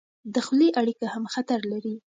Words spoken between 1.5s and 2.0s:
لري.